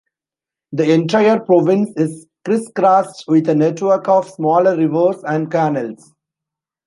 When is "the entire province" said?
0.71-1.91